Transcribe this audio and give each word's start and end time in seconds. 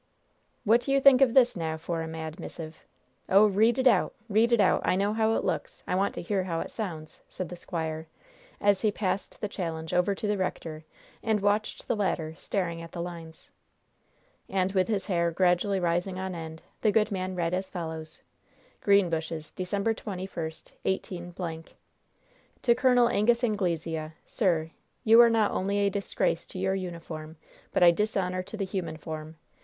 "What 0.63 0.81
do 0.81 0.91
you 0.91 0.99
think 0.99 1.21
of 1.21 1.35
this, 1.35 1.55
now, 1.55 1.77
for 1.77 2.01
a 2.01 2.07
mad 2.07 2.39
missive? 2.39 2.87
Oh, 3.29 3.45
read 3.45 3.77
it 3.77 3.85
out 3.85 4.15
read 4.29 4.51
it 4.51 4.59
out! 4.59 4.81
I 4.83 4.95
know 4.95 5.13
how 5.13 5.35
it 5.35 5.43
looks! 5.45 5.83
I 5.87 5.93
want 5.93 6.15
to 6.15 6.23
hear 6.23 6.45
how 6.45 6.59
it 6.61 6.71
sounds!" 6.71 7.21
said 7.29 7.49
the 7.49 7.55
squire, 7.55 8.07
as 8.59 8.81
he 8.81 8.91
passed 8.91 9.39
the 9.41 9.47
challenge 9.47 9.93
over 9.93 10.15
to 10.15 10.25
the 10.25 10.39
rector, 10.39 10.83
and 11.21 11.39
watched 11.39 11.87
the 11.87 11.95
latter 11.95 12.33
staring 12.39 12.81
at 12.81 12.93
the 12.93 12.99
lines. 13.03 13.51
And, 14.49 14.71
with 14.71 14.87
his 14.87 15.05
hair 15.05 15.29
gradually 15.29 15.79
rising 15.79 16.17
on 16.17 16.33
end, 16.33 16.63
the 16.81 16.91
good 16.91 17.11
man 17.11 17.35
read 17.35 17.53
as 17.53 17.69
follows: 17.69 18.23
"Greenbushes, 18.81 19.53
December 19.53 19.93
21, 19.93 20.51
18, 20.83 21.33
"To 22.63 22.73
Col. 22.73 23.07
Angus 23.07 23.43
Anglesea 23.43 24.13
Sir: 24.25 24.71
You 25.03 25.21
are 25.21 25.29
not 25.29 25.51
only 25.51 25.77
a 25.77 25.91
disgrace 25.91 26.47
to 26.47 26.57
your 26.57 26.73
uniform, 26.73 27.37
but 27.71 27.83
a 27.83 27.91
dishonor 27.91 28.41
to 28.41 28.57
the 28.57 28.65
human 28.65 28.97
form! 28.97 29.35